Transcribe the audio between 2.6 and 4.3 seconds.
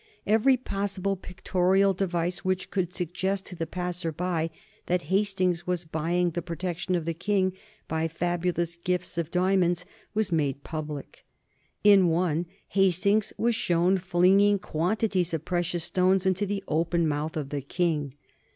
could suggest to the passer